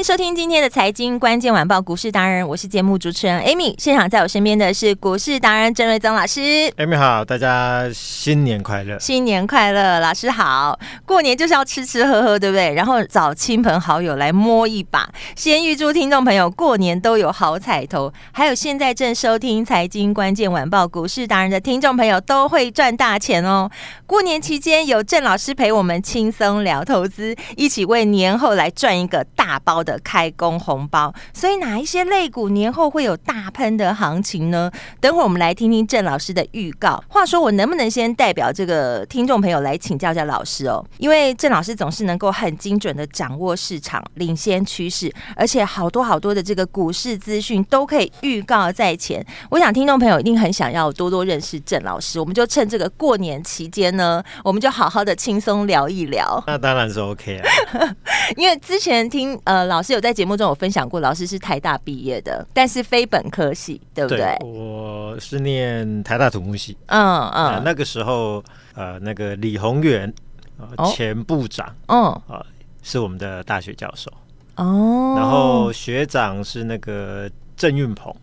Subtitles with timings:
[0.00, 3.74] 迎收听今天的财经关键晚报股市达人，我是节目主持人 Amy。
[3.76, 6.40] 现场在我身边的是股市达人郑瑞宗老师。
[6.78, 8.98] Amy 好，大家新年快乐！
[8.98, 10.78] 新年快乐，老师好。
[11.04, 12.72] 过年就是要吃吃喝喝，对不对？
[12.72, 15.06] 然后找亲朋好友来摸一把。
[15.36, 23.70] 先预祝听众朋友过年都有好彩头，还有现在正收听财经关键晚报股市达人的听众朋友都会赚大钱哦。
[24.06, 34.70] 过年期间有郑老师陪我们轻松聊投资，一起为年后来赚一个大包的开工红包，所以哪一些类股年后会有大喷的行情呢？
[35.00, 37.02] 等会儿我们来听听郑老师的预告。
[37.08, 40.84] 话说，我能不能先代表这个听众朋友来请教一下老师哦？
[40.98, 49.24] 因为郑老师总是能够很精准的掌握市场，领先趋势，而且好多好多的这个股市资讯都可以预告在前。
[49.50, 56.42] 我想听众朋友一定很想要多多认识郑老师，我们就趁这个过年期间呢，我们就好好的轻松聊一聊。
[56.46, 57.48] 那当然是 OK 啊，
[58.36, 59.70] 因为之前听呃。
[59.70, 64.18] 老师有在节目中有分享过，老师是台大毕业的，但是非本科系，对不对？
[64.18, 66.76] 对，我是念台大土木系。
[66.86, 68.42] 嗯嗯、呃，那个时候
[68.74, 70.12] 呃，那个李宏源、
[70.58, 72.46] 呃、前部长，嗯、哦、啊、呃，
[72.82, 74.10] 是我们的大学教授。
[74.56, 78.14] 哦，然后学长是那个郑运鹏，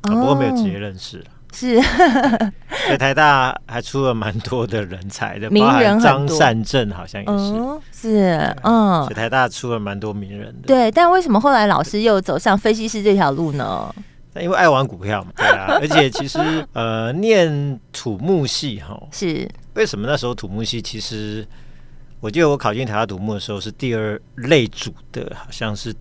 [0.00, 1.22] 不过没有直接认识。
[1.52, 1.80] 是，
[2.86, 10.66] 所以台大还出了蛮多的人才的，名人张善政好像也是，嗯、是，嗯，台大出了蛮多名人的。
[10.66, 13.94] 对，但为什么后来老师又走上分析师这条路呢？
[14.34, 16.38] 那因为爱玩股票嘛，对啊， 而且其实
[16.72, 21.46] 呃，念土木系哈，是为什么那时候土木系其实，
[22.18, 25.94] 我记得我考进台大土木的时候是第二类组的，好像是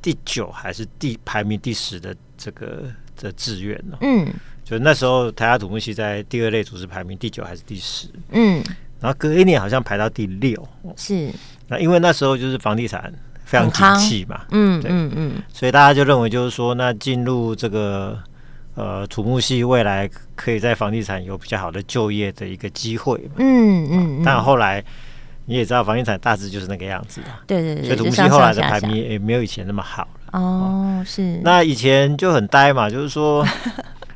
[0.00, 2.84] 第九还是第排名第十的这个
[3.20, 3.98] 的志愿呢？
[4.02, 4.32] 嗯。
[4.64, 8.06] 就那时候，台大土木系在第二类组是排名第九还是第十？
[8.30, 8.62] 嗯，
[9.00, 10.56] 然后隔一年好像排到第六。
[10.96, 11.30] 是，
[11.68, 13.12] 那因为那时候就是房地产
[13.44, 18.16] 非常景气嘛，嗯，嗯嗯，所以大家就认为就是说，那进入这个
[18.76, 23.34] 呃土木系，未来可以在房地产有比较好的就业的一个机会嘛。
[23.38, 24.82] 嗯嗯，但后来
[25.44, 27.26] 你也知道，房地产大致就是那个样子的。
[27.46, 30.40] 对对对，所以土木系后来的排名也没有以前那么好了。
[30.40, 31.40] 哦，是。
[31.42, 33.44] 那以前就很呆嘛，就是说。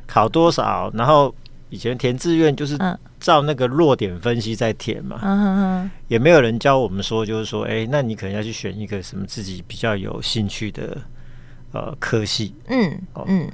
[0.07, 0.89] 考多少？
[0.93, 1.33] 然后
[1.69, 2.77] 以前填志愿就是
[3.19, 10.97] 照那个弱点分析在填嘛，嗯、也没有人教我们说，就是说，哎，那你可能要去选一个什么自己比较有兴趣的
[11.73, 13.49] 呃科系，嗯，哦、嗯。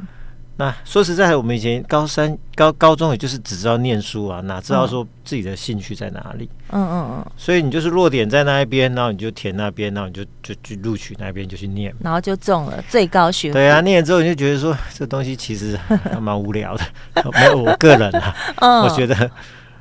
[0.56, 6.47] 那说实在，我们以前高三、高高中，也就是只知道念书啊，哪知道说自己的兴趣在哪里？
[6.69, 7.31] 嗯嗯嗯。
[7.36, 13.53] 所以你就是弱点在那一边，然后你就填那边，然后你就就去录取那边就去念，然后就中了最高学府。
[13.53, 16.84] 对啊，念了之后你就觉得说这东西其实 还蛮无聊的。
[17.34, 18.36] 没有，我个人啊，
[18.86, 19.31] 我觉得，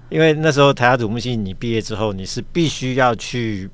[0.08, 3.68] 因为那时候台大土木系，你毕业之后你是必须要去，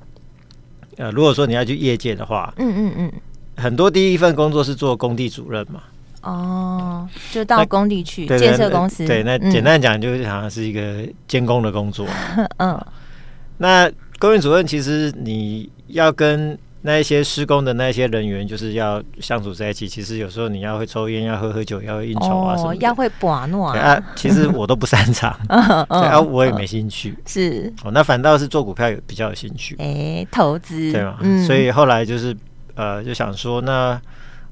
[0.97, 3.13] 呃，如果说你要去业界的话，嗯嗯嗯，
[3.55, 5.81] 很多第一份工作是做工地主任嘛。
[6.21, 9.05] 哦，就到工地去建设公司。
[9.05, 12.05] 对，那简单讲就是好像是一个监工的工作。
[12.57, 12.79] 嗯，
[13.57, 19.87] 那工地主任其实你要跟那一些施工的那些人员，就是要相处在一起。
[19.87, 24.01] 其实有时候你要会抽烟，要喝喝酒，要应酬啊什么，要会把诺啊。
[24.15, 27.17] 其实我都不擅长， 对啊，我也没兴趣。
[27.25, 29.75] 是哦，那反倒是做股票有比较有兴趣。
[29.79, 31.17] 哎，投资对嘛？
[31.45, 32.35] 所以后来就是
[32.75, 33.99] 呃，就想说那。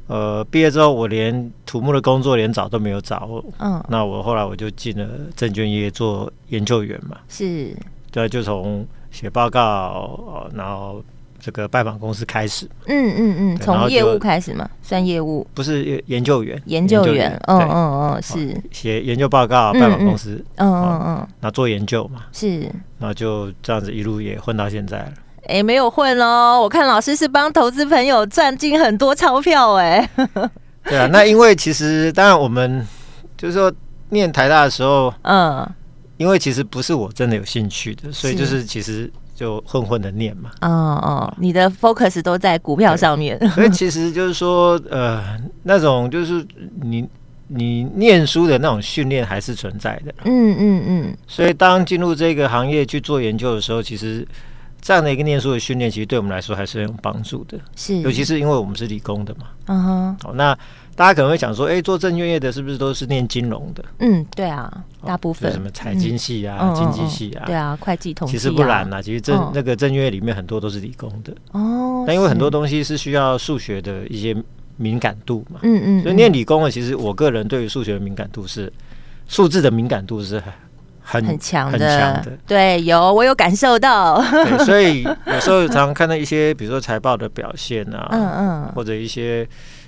[0.07, 5.05] 呃，毕业之后我连土木的工作连找都没有找，嗯，那我后来我就进了
[5.35, 7.75] 证券业做研究员嘛，是，
[8.09, 11.03] 对，就从写报告，呃，然后
[11.39, 18.55] 这个拜访公司开始，嗯嗯嗯，从业务开始嘛，算业务，不是研究员，研究员，嗯嗯嗯，是。
[18.71, 22.61] 写研究报告，拜访公司，嗯嗯嗯，那做研究嘛，是，
[22.97, 25.13] 然后就这样子一路也混到现在了。
[25.47, 26.59] 哎、欸，没有混哦！
[26.61, 30.07] 我看老师是帮投资朋友赚进很多钞票哎。
[30.83, 32.85] 对啊，那因为其实当然我们
[33.37, 33.71] 就是说
[34.09, 35.67] 念台大的时候，嗯，
[36.17, 40.51] 因为其实不是我真的有兴趣的，所以就是其实就混混的念嘛。
[40.61, 46.45] 哦哦，你的 focus 都在股票上面，所以其实就是说，呃，那种就是
[46.81, 47.07] 你
[47.47, 50.13] 你念书的那种训练还是存在的。
[50.25, 51.17] 嗯嗯嗯。
[51.27, 54.25] 所以当进入这个行业去做研究的时候，其实
[54.81, 57.57] 这样的一个念书的训练，其实对我们来说还是很有帮助的。
[57.75, 59.47] 是，尤其是因为我们是理工的嘛。
[59.65, 60.17] 嗯哼。
[60.23, 60.57] 好，那。
[60.97, 63.85] 大家可能会想说，哎、欸，做证券业的是不是都是念金融的？
[63.99, 68.33] 嗯，对啊，大部分、哦、什么财经系啊、嗯、经济系啊，对啊，会计统计、啊。
[68.35, 72.03] 其实不然啦，其实证、嗯、那个证券业里面很多都是理工的哦。
[72.07, 74.35] 但因为很多东西是需要数学的一些
[74.77, 78.73] 敏感度嘛，嗯嗯，所以念理工的，其实我个人对于数学的敏感度是
[79.27, 80.41] 数字的敏感度是
[81.07, 82.37] 很很强的，的。
[82.45, 84.21] 对，有我有感受到。
[84.21, 89.47] 对， 所以有时候常常看到一些，比如说财报的表现啊，嗯嗯，或者一些。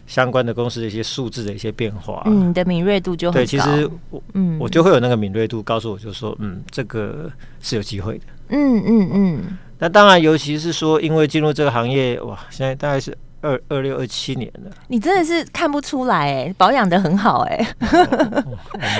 [0.09, 3.39] 相关的公司的一些数字的一些变化，嗯，你的敏锐度就很高。
[3.41, 7.29] 对，其实我，嗯，我就会有那个敏锐度，告诉我就说，嗯，这个
[7.61, 8.23] 是有机会的。
[8.47, 9.57] 嗯嗯嗯。
[9.77, 14.71] 那当然，尤其是说，因为进入这个行业，哇，现在大概是二二六二七年了。
[14.87, 17.67] 你真的是看不出来，哎，保养得很好，哎。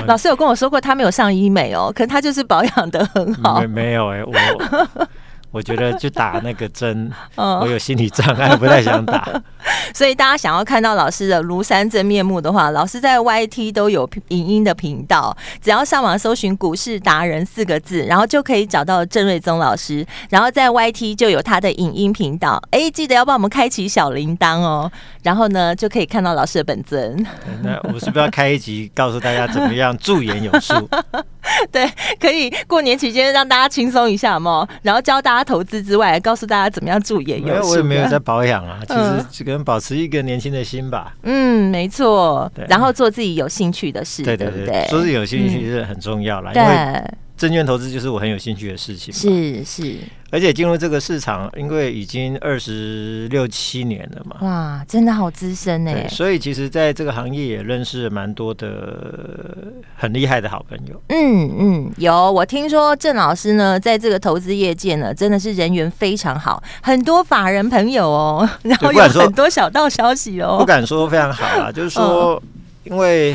[0.06, 3.60] 老师有跟我说过，他没有上医美哦，可能他就是保养得很好。
[3.60, 5.08] 没没有哎，我。
[5.50, 9.28] 我觉得去打那个针， 我有心理障碍，不太想打。
[9.92, 20.06] 所以大家想要看到老师的庐山真面目的话，老师在 YT 都有影音的频道，只要上网搜寻“股市达人”四个字，然后就可以找到郑瑞宗老师。
[20.30, 24.90] 然后在 YT 就有他的影音频道，哎，记得要帮我们开启小铃铛哦。
[25.22, 27.26] 然后呢，就可以看到老师的本尊。
[27.62, 30.74] 那我是不是要开一集，告诉大家怎么样驻颜有术？
[31.70, 37.52] 对，可以过年期间让大家轻松一下嘛，然后教大家投资之外，告诉大家怎么样驻颜有术。
[37.52, 41.14] 没有，我也没有在保养啊，其实只跟保持一个年轻的心吧。
[41.22, 42.50] 嗯，没错。
[42.68, 47.04] 然后做自己有兴趣的事，对对对，对，做自己有兴趣是很重要啦，嗯、因为
[47.40, 49.14] 证券投资就是我很有兴趣的事情。
[49.14, 49.96] 是是。
[50.30, 55.90] 而且进入这个市场，因为已经二十六七年了嘛，哇，真的好资深呢。
[56.10, 61.02] 所以其实在这个行业也认识了蛮多的很厉害的好朋友。
[61.08, 72.40] 嗯嗯，有我听说郑老师呢，在这个投资业界呢，真的是人缘非常好，很多法人朋友哦，然后有很多小道消息哦，不敢说非常好啊，就是说，
[72.84, 73.34] 因为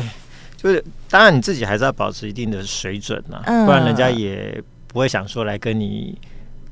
[0.56, 6.18] 就是当然你自己还是要保持一定的水准呐，不然人家也不会想说来跟你。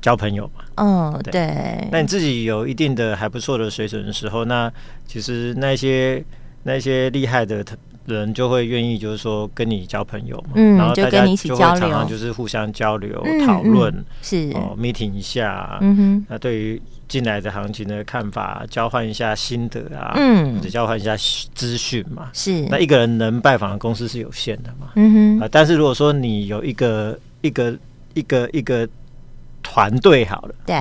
[0.01, 1.87] 交朋友嘛，嗯，对。
[1.91, 4.71] 那你自己有一定的还不错的水准的时候，那
[5.07, 6.23] 其实那些
[6.61, 7.65] 那些厉害的
[8.05, 13.91] 人就会愿意，就是说跟你交朋友嘛，嗯，然后大家就会常常就是互相交流讨论，
[14.21, 14.51] 是。
[14.53, 21.15] 哦，meeting 一下，嗯哼，那对于进来的行情的看法，交换一下心得啊，嗯，或者交换一下
[21.53, 22.61] 资讯嘛，是。
[22.69, 27.77] 那一个人能拜访的公司是有限的嘛，嗯哼，啊，但是如果说你有一个一个
[28.13, 28.87] 一个一个。
[29.67, 30.79] 团队好了，对，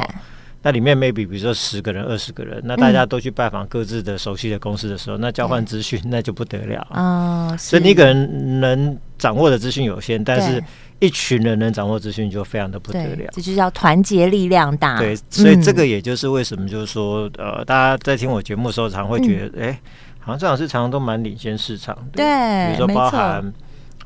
[0.61, 7.57] 那里面 maybe 比如说十个人、二十个人，那大家都去拜访各自的熟悉的公司的时候，嗯、那交换资讯那就不得了啊、哦！
[7.59, 10.63] 所以你一个人能掌握的资讯有限，但是
[11.05, 13.29] 一群人能掌握资讯就非常的不得了。
[13.33, 14.99] 这就叫团结力量大。
[14.99, 19.79] 对，所以这个也就是为什么就是说，嗯、呃，大家在听我节目的时候，常会觉得，哎、嗯，
[20.21, 22.17] 好像郑老师常常都蛮领先市场的。
[22.17, 23.41] 对，比如说包含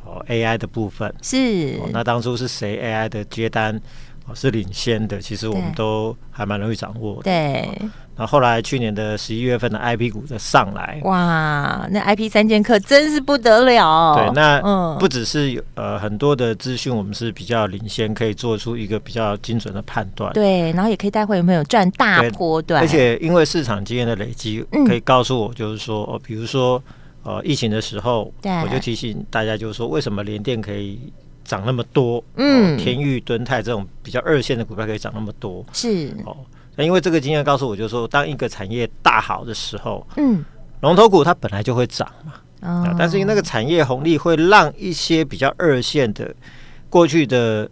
[0.05, 3.81] 哦 AI 的部分是、哦，那当初是谁 AI 的接单？
[4.35, 7.23] 是领先的，其实我们都还蛮容易掌握的。
[7.23, 7.69] 对，
[8.17, 14.15] 然后后来去年的十一月份的 IP 股的上来，哇，那 IP 三剑客真是不得了。
[14.15, 20.33] 对，那不只是有呃很多的资讯，我们是比较领先，可以做出一个比较精准的判断。
[20.33, 22.83] 对，然后也可以带会有没有赚大波段。
[22.83, 26.83] 而且因为市场经验的累积，可以告诉我，就是说，哦，比如说
[27.23, 31.13] 呃疫情的时候，我就提醒大家，就是说为什么联电可以。
[31.49, 36.15] 涨那么多，嗯，天域、敦泰这种比较二线的股票可以涨那么多，是。
[36.27, 36.37] 哦。
[36.77, 40.45] 那因为这个经验告诉我，就是说，当一个产业大好的时候，嗯，
[40.83, 46.33] 龙头股它本来就会涨嘛，哦，但是因为那个产业红利会让一些比较二线的
[46.91, 47.69] 过去的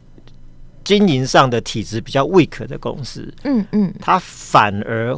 [0.82, 5.14] 经营上的体质比较 weak 的公司，嗯嗯，它反而。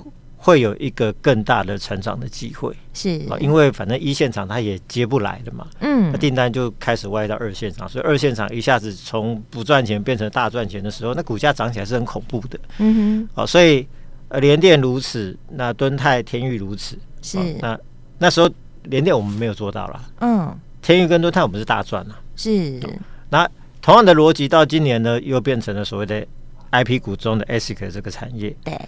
[0.49, 3.21] 会有一个更大的成长的机会，是。
[3.28, 13.87] 啊，因为反正一线厂它也接不来的嘛，嗯，那订单就开始歪到二线厂，所以二线厂一下子从不赚钱变成大赚钱的时候，那股价涨起来是很恐怖的，嗯哼，所以
[14.28, 17.78] 呃，联电如此，那敦泰、天域如此，是，那
[18.17, 18.49] 那时候
[18.85, 22.81] 联电我们没有做到了，嗯，天域跟敦泰我们是大赚了，是，
[23.28, 23.47] 那
[23.83, 26.26] 同样的逻辑到今年呢，又变成了所谓的
[26.71, 28.81] IP 股中的 ASIC 这个产业，对，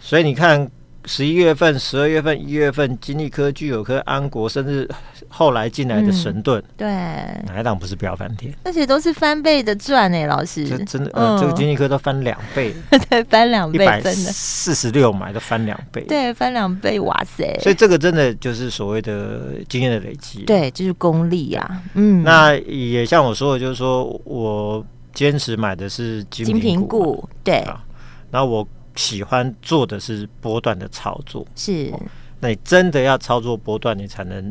[0.00, 0.68] 所以你看。
[1.06, 4.88] 十一月份、十二月份、一月份，金利科、聚友科、安国，甚至
[5.28, 6.86] 后来进来的神盾，嗯、对，
[7.46, 8.52] 哪一档不是飙翻天？
[8.64, 12.74] 而且都是翻倍的赚哎，老师，这真的，呃，嗯、这个金利科都翻两倍，
[13.08, 17.56] 对，翻两倍，真的，四十六买都翻两倍，对，翻两倍，哇塞！
[17.62, 24.84] 所以这个真的就是所谓的经验的累积，对，就是功力啊，嗯，那也像我说的，就是说我
[25.14, 27.64] 坚持买的是精品股，对，
[28.32, 28.66] 然后我。
[28.96, 31.92] 喜欢做的是波段的操作，是，
[32.40, 34.50] 那你真的要操作波段，你才能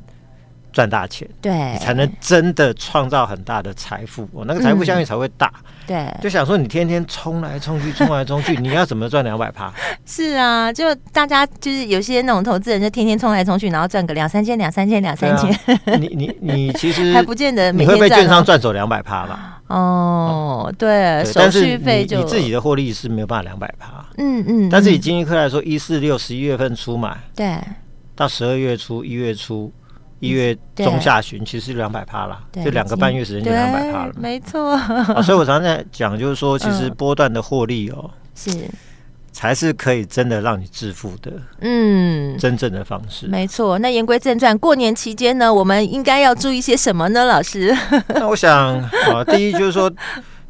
[0.72, 6.22] 赚大钱，对，你才能真的创造很大的财富，哦，那个财富相应才会大，嗯、对。
[6.22, 9.74] 就想说你天天冲来冲去，冲来冲去， 你要怎么赚两百趴？
[10.06, 15.50] 是啊，就大家就是有些那种投资人，就天天冲来冲去，然后赚个两三千、两三千、两三千。
[15.52, 19.55] 啊、你你你其实 还不见得每天你会被券商赚走两百趴吧？
[19.68, 24.70] 哦，对，手续费就你自己的获利是没有办法两百趴，嗯嗯。
[24.70, 27.60] 但是以金丽科来说，一四六十一月份出买，对，
[28.16, 29.72] 到十二月初、一月初、
[30.20, 34.78] 一月中下旬，其实是两百趴了，就两个半月时间就两百趴了，没错。
[35.24, 38.52] 所以我常常在讲，就是说，其实 波段的获利哦，是。
[39.36, 43.28] 才是可以真的让你致富的，嗯，真正的方式。
[43.28, 43.78] 没错。
[43.80, 47.26] 那言归正传，过年期间呢，我们应该要注意些什么呢？
[47.26, 47.76] 老师？
[48.16, 48.78] 那我想
[49.12, 49.92] 啊，第一就是说，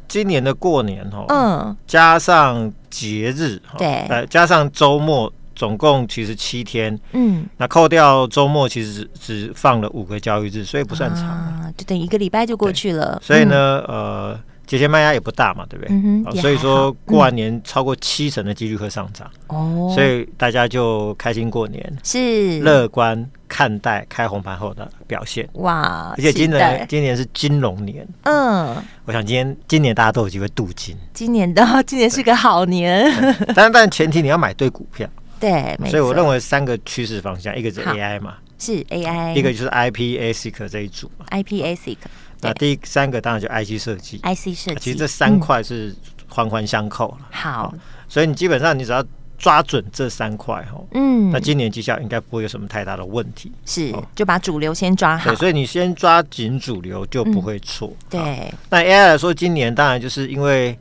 [0.06, 13.20] 今年的过年哦，嗯，加上节日，对，呃，加上周末，总共其实七天，嗯，那扣掉周末，其实只只放了五个交易日，所以不算长，啊，就等于一个礼拜就过去了。
[13.20, 14.38] 所以呢，呃。
[14.66, 15.94] 节前卖压也不大嘛，对不对？
[15.94, 19.30] 嗯、所以说过完年超过七成的几率会上涨。
[19.46, 22.58] 哦，所以大家就开心过年，是。
[22.60, 25.48] 乐观看待开红盘后的表现。
[25.54, 26.12] 哇！
[26.16, 33.08] 而且今年今年是金龙年，嗯，我想今天今年大家都有机会镀金，今年的 今年是个好年，
[33.54, 35.08] 但但前提你要买对股票，
[35.38, 41.96] 对，所以我认为三个趋势方向，一个是 AI 嘛，是 AI，一个就是 IP ASIC 这一组嘛，IP ASIC。
[42.40, 45.94] 那第三个当然就 IC 设计，IC 设计，其实这三块是
[46.28, 47.26] 环环相扣了。
[47.30, 47.74] 好，
[48.08, 49.04] 所以你基本上你只要
[49.38, 53.52] 抓准这三块哈，嗯，那今年绩效应该不会有什么太大的问题。
[53.64, 55.30] 是，就把主流先抓好。
[55.30, 57.92] 对，所以你先抓紧主流就不会错。
[58.08, 58.52] 对。
[58.70, 60.78] 那 AI 来说，今年当然就是因为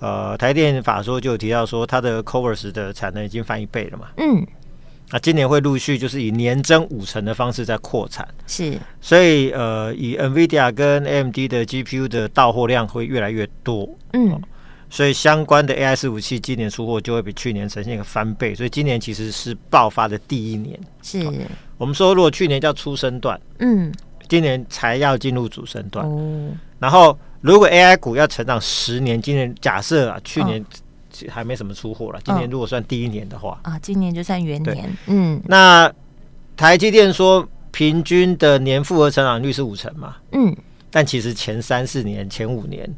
[0.00, 4.06] 呃，台电法说就有提到说，它的 covers 的产能已经翻一倍了嘛。
[4.16, 4.46] 嗯。
[5.10, 14.40] 那今年会陆续就是以年增五成的方式在扩产，是，所以呃，以 NVIDIA 跟 AMD 的 GPU 的到货量会越来越多，嗯、哦，
[14.90, 20.78] 所以相关的 AI 伺服器今年出货就会比去年呈现一个翻倍，所以今年其实是爆发的第一年。
[21.02, 21.32] 是，哦、
[21.78, 23.90] 我们说如果去年叫初生段，嗯，
[24.28, 30.64] 今年才要进入主升段，哦，然后如果 AI 股要成长十年，今年假设啊，去年、哦。
[31.28, 32.20] 还没什么出货了。
[32.24, 34.96] 今年如果算第一年的话，啊，今年就算元年。
[35.06, 35.92] 嗯，那
[36.56, 40.16] 台积电说平均的年复合成长率是五成嘛？
[40.32, 40.54] 嗯，
[40.90, 42.88] 但其实前三四年、前五年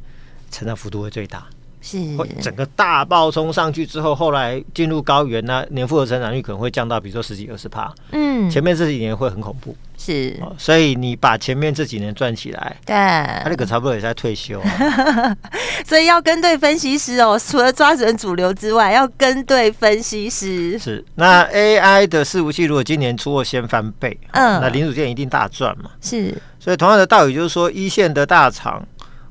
[0.50, 1.46] 成长幅度会最大。
[1.80, 1.98] 是，
[2.40, 7.92] 整个大暴冲上去之后，后来进入高原呢，年复合成长率可能会降到，比如说十几二十趴。
[8.12, 9.74] 嗯，前面这几年会很恐怖。
[9.96, 14.58] 是，所以你把前面这几年赚起来，对，他那个差不多也在退休。
[15.86, 20.78] 所以要跟对分析师哦， 除了抓准主流之外，要跟对分析师。
[20.78, 25.90] 是，那 AI 的伺服器如果今年出货先翻倍，嗯，那零组件一定大赚嘛。
[26.00, 28.82] 是，所以同样的道理就是说，一线的大厂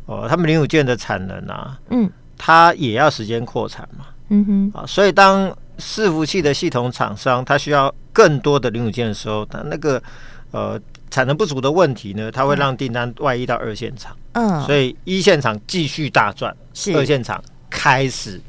[0.05, 2.09] 哦，他们零组件的产能啊，嗯。
[2.39, 10.01] 它也要时间扩产嘛，嗯哼，啊，所以当伺服器的系统厂商它需要更多的零组件的时候，它那个
[10.51, 10.79] 呃
[11.11, 16.95] 产能不足的问题呢，它会让订单外溢到二线厂，嗯，所以一线厂继续大赚，是。
[16.95, 18.39] 二线厂开始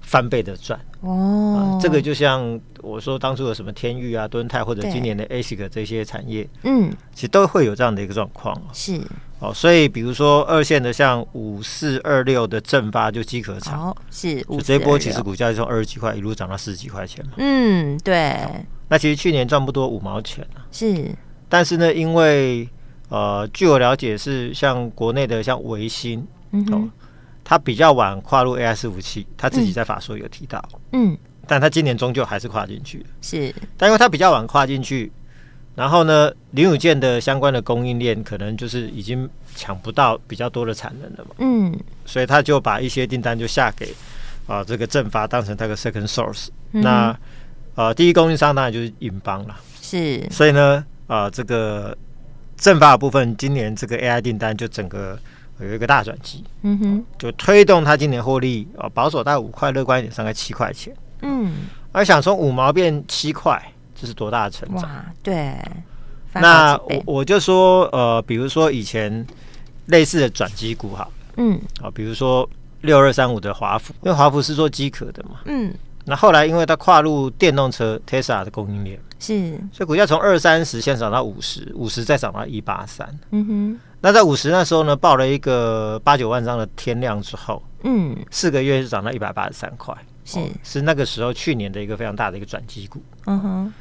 [0.00, 9.00] 翻倍的赚，哦、啊，这个就像我说当初有什么天域啊、敦泰或者今年的 ASIC 这些产业，嗯，其实都会有这样的一个状况，是。
[9.38, 17.32] 哦，所以比如说二线的像五四二六的正发就机壳厂，哦，是，就这一波其实股价就从二十几块一路涨到四十几块钱嘛。
[17.36, 18.40] 嗯，对。
[18.88, 20.64] 那其实去年赚不多五毛钱啊。
[20.72, 21.14] 是。
[21.50, 22.66] 但是呢，因为
[23.10, 26.88] 呃，据我了解是像国内的像维新，嗯，哦，
[27.44, 31.16] 他比较晚跨入 AI 伺服器，他自己在法说有提到，嗯，
[31.46, 33.06] 但他今年终究还是跨进去了。
[33.22, 33.54] 是。
[33.76, 35.12] 但因为他比较晚跨进去。
[35.74, 43.94] 然后呢，零组件的相关的供应链可能就是已经抢不到比较多的产能了嘛，嗯，所以他就把一些订单就下给
[44.46, 47.18] 啊这个正发当成他的 second source，嗯、那
[47.74, 51.94] 呃第一供应商当然就是银邦了，是，所以呢啊这个
[52.56, 55.18] 正发的部分今年这个 AI 订单就整个
[55.60, 61.52] 有一个大转机，嗯哼，就推动他今年获利啊保守大概五块，乐观一点上个七块钱，嗯。
[61.92, 63.60] 而想从五毛变七块，
[63.94, 64.82] 这是多大的成长？
[64.82, 65.54] 哇，对。
[66.34, 69.26] 那我我就说，呃，比如说以前
[69.86, 71.08] 类似的转机股哈，
[71.38, 72.46] 嗯，啊，比如说
[72.82, 75.72] 六二三五的华孚，因为华孚是做机壳的嘛，嗯，
[76.04, 93.72] 那后来因为它跨入电动车 Tesla 的供应链，是，所以股价从二三十先涨到五十，五十再涨到一八三，嗯哼，那在五十那时候呢，报了一个八九万张的天量之后，嗯，四个月就涨到一百八十三块，是、哦，是那个时候去年的一个非常大的一个转机股，嗯哼。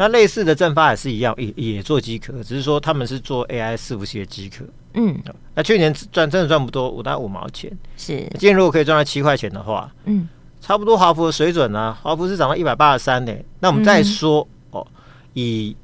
[0.00, 4.64] 那类似的正发也是一样，也也做机壳，只是说他们是做 AI 伺服器的机壳。
[4.94, 5.20] 嗯，
[5.56, 7.68] 那去年赚真的赚不多，五到五毛钱。
[7.96, 10.28] 是，今天如果可以赚到七块钱的话，嗯，
[10.60, 13.34] 差不多华孚的水准啊，华孚是涨到一百八十三呢。
[13.58, 14.86] 那我们再说、嗯、哦，
[15.34, 15.76] 以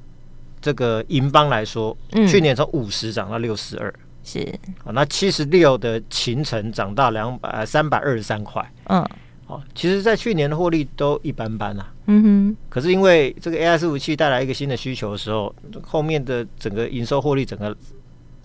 [0.61, 3.93] 这个银邦来说，嗯、去年从五十涨到六十二，
[4.23, 4.39] 是
[4.85, 9.05] 啊，那七十六的勤诚涨到两百三百二十三块，嗯。
[9.47, 11.93] 哦，其实，在去年的获利都一般般啊。
[12.07, 12.57] 嗯哼。
[12.71, 17.77] 可是因为这个 AI 伺服器带来一个新的需求的时候，后面的整个营收获利整个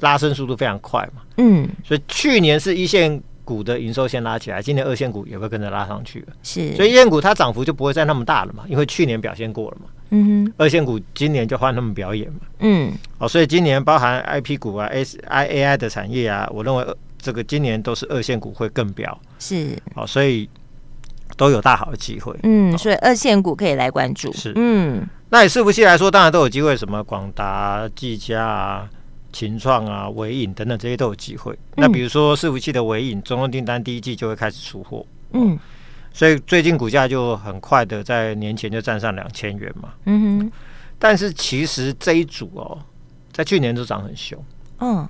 [0.02, 1.22] 拉升速度非常快嘛。
[1.38, 1.68] 嗯。
[1.86, 6.28] 所以去年是一线股的营收先拉起来，今年二线股也会跟着拉上去了。
[6.44, 6.76] 是。
[6.76, 9.90] 所以一线股它涨幅就不会再那么大了嘛，因为去年表现过了嘛。
[10.10, 10.54] 嗯哼。
[10.58, 12.40] 二线股今年就换他们表演嘛。
[12.60, 12.92] 嗯。
[13.20, 16.86] 哦，所以今年包含 IP 股啊、S I A I 的产业啊，我认为
[17.18, 19.18] 这个今年都是二线股会更飙。
[19.40, 19.78] 是。
[19.96, 20.50] 哦，所以。
[21.40, 28.90] 都有大好的机会，嗯，所以二线股可以来关注，是，嗯，那以伺服器来说，当然都有机会，什么广达、技嘉啊、
[29.32, 31.54] 群创啊、伟影等等这些都有机会。
[31.54, 35.58] 嗯、那比如说伺服器的伟影，中央订单第一季就会开始出货，嗯，
[36.12, 40.52] 所以最近股价就很快的在年前就站上两千元嘛，嗯哼，
[41.00, 42.78] 但是其实这一组哦，
[43.32, 44.38] 在去年都涨很凶，
[44.82, 45.08] 嗯，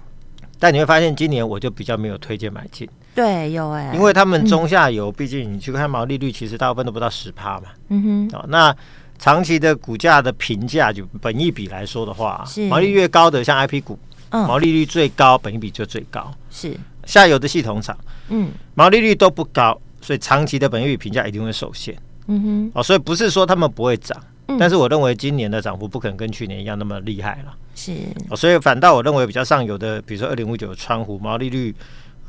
[0.59, 2.87] 但你会发现今年我就比较没有推荐买进。
[3.19, 7.65] 对，有哎、欸，因为他们中下游，毕竟你去看毛利率，其实大部分都不到十帕嘛。
[7.89, 8.73] 嗯哼，哦，那
[9.17, 13.99] 长期的股价的评价，就本益比来说的话，是毛利越高的，像 IP 股，
[14.29, 16.31] 嗯，毛利率最高，本益比就最高。
[16.49, 16.73] 是
[17.03, 17.97] 下游的系统厂，
[18.29, 21.93] 嗯，毛利率都不高，所以长期的本益比评价一定会受限。
[22.27, 27.53] 嗯哼，哦，所以不是说他们不会涨，嗯、但是我认为今年的涨幅不可能跟去年一样那么厉害了。
[27.75, 27.91] 是
[28.29, 31.75] 哦，所以反倒我认为比较上游的，比如说二零五九的川湖，毛利率。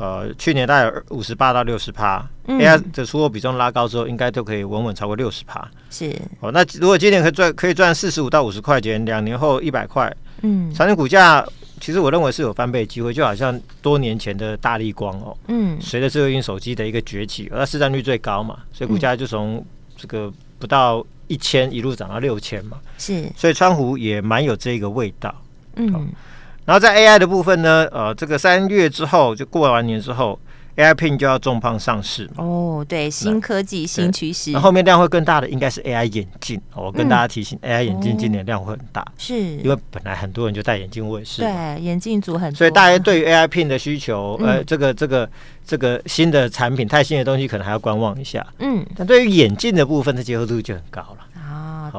[0.01, 5.71] 呃，去年大概五十八到六十趴，AI 的出货比重拉高之后，应该都可以稳稳超过六十趴。
[5.91, 6.11] 是。
[6.41, 10.11] 哦，那如果今年可以赚，可以赚四十五到五十块钱，两年后一百块，
[10.41, 11.47] 嗯，长期股价
[11.79, 19.63] 其实我认为是有翻倍机会，就好像多年前的大力光哦，嗯，随着智慧型手机的一个崛起，而它市占率最高嘛，所以股价就从
[19.99, 25.35] 这个不到一千一路涨到六千嘛，是，所以川湖也蛮有这个味道，
[25.77, 25.93] 嗯。
[25.93, 26.01] 哦
[26.71, 30.39] 然后在 AI 的部分呢，呃，这个三月之后就过完年之后
[30.77, 32.31] ，AI Pin 就要重磅上市。
[32.37, 34.53] 哦，对，新科技、新趋势。
[34.53, 36.61] 那后面量会更大的应该是 AI 眼镜。
[36.77, 41.43] 我跟大家提醒，AI 眼镜今年量会很大，是因为本来很多人就戴眼镜，我也是。
[41.43, 42.57] 对，眼镜组很多。
[42.57, 45.29] 所以大家对于 AI Pin 的需求，呃，这个这个
[45.67, 48.47] 这个新的产品，太新的东西可能还要观望一下。
[48.61, 51.27] 嗯，但对于眼镜的部分，它结合度就很高了。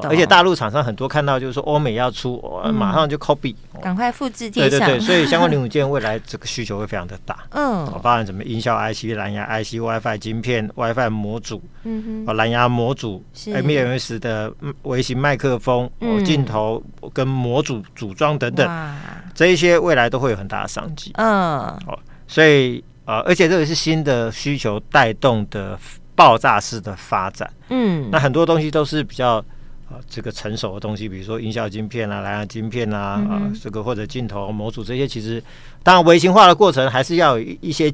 [0.03, 2.41] 而且大陆厂商很多看到就是说欧美要出，
[2.73, 4.79] 马上就 copy，赶快复制贴上。
[4.79, 7.37] 对对对，所以相关零组件 未来这个需求会非常的大。
[7.51, 15.89] 嗯，包含什么音效 IC、蓝牙 IC、WiFi 晶片、WiFi 模组，嗯哼，蓝牙模组，MMS 的微型麦克风、
[16.25, 16.81] 镜头
[17.13, 18.95] 跟模组组装等等，
[19.33, 21.11] 这一些未来都会有很大的商机。
[21.15, 25.77] 嗯，哦，所以呃，而且这个是新的需求带动的
[26.15, 27.51] 爆炸式的发展。
[27.69, 29.43] 嗯，那很多东西都是比较。
[29.91, 35.43] 啊，这个成熟的东西，比如说音效晶片啊、蓝牙晶片啊，嗯、啊，这个或者镜头模组这些，其实
[35.83, 37.93] 当然微型化的过程还是要有一些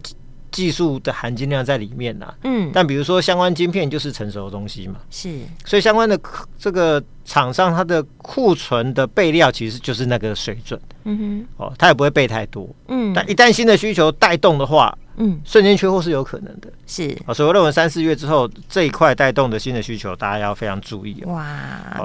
[0.51, 2.35] 技术的含金量在里面呐、啊。
[2.43, 6.19] 嗯，但比如说相关晶片就是成熟的东西嘛，是，所以相关的
[6.59, 10.79] 这个厂商它的库存的备料其实就是那个水准。
[11.05, 11.17] 嗯
[11.57, 12.69] 哼，哦，它也不会备太多。
[12.89, 14.97] 嗯，但一旦新的需求带动的话。
[15.17, 17.17] 嗯，瞬间缺货是有可能的，是。
[17.25, 21.23] 啊，所以我认为三四月之后这一块带动的新的需求，大家要非常注意。
[21.25, 21.45] 哇，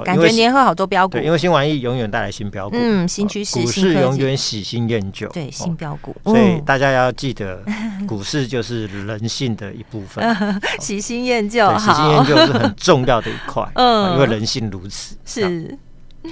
[0.03, 7.63] 感觉年后好多标股，对，因为新玩意永远带来新标股，嗯，新趋势，股市永远喜新厌旧，对，新标股，所以大家要记得，
[8.07, 10.23] 股市就是人性的一部分，
[10.81, 15.77] 喜新厌旧，喜新厌旧是很重要的一块， 嗯，因为人性如此，是，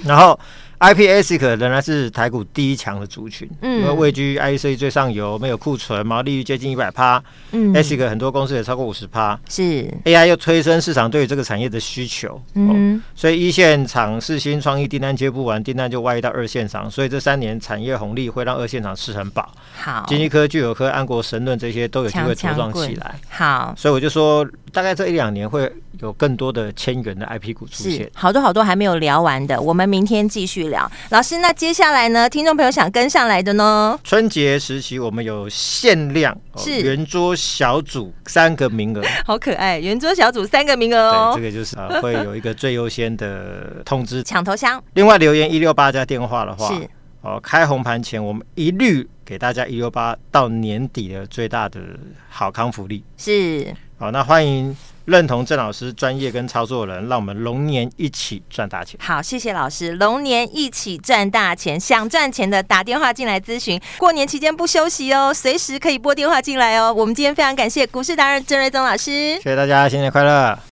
[0.04, 0.38] 然后。
[0.82, 9.62] IPASIC 仍然是台股第一强的族群，嗯，因为位居 IC 最上游，没有库存，毛利率接近一百趴，嗯，ASIC 很多公司也超过五十趴，是。
[10.04, 30.90] AI 又推升市场对于这个产业的需求，嗯、哦，所以一线厂是新创意订单接不完，订单就外移到二线厂，所以这三年产业红利会让二线厂吃很饱，好，金济科、聚友科、安国、神论这些都有机会茁壮起来，好，所以我就说大概这一两年会有更多的千元的 IP 股出现，好多好多还没有聊完的，我们明天继续聊。
[31.10, 32.28] 老师，那接下来呢？
[32.28, 33.98] 听众朋友想跟上来的呢？
[34.02, 41.32] 春节时期我们有限量，是圆桌小组三个名额， 好可爱，圆桌小组三个名额哦。
[41.36, 44.82] 对，这个就是呃会有一个最优先的通知 抢头香。
[44.94, 46.88] 另外留言一六八加电话的话，是
[47.20, 51.80] 哦，开红盘前我们一律给大家一六八到年底的最大的
[52.28, 53.04] 好康福利。
[53.16, 54.76] 是好，那欢迎。
[55.04, 58.98] 认同郑老师专业跟操作的人，让我们龙年一起赚大钱。
[59.02, 59.92] 好，谢谢老师。
[59.96, 63.80] 龙年一起赚大钱，想赚钱的打电话进来咨询。
[63.98, 66.92] 过年期间不休息哦，随时可以拨电话进来哦。
[66.92, 70.71] 我们今天非常感谢股市达人郑瑞宗老师，谢谢大家，新年快乐。